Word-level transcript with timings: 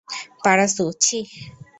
Parasu- 0.43 0.83
ছিহ! 1.03 1.27